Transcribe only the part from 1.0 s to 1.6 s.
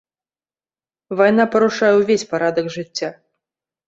Вайна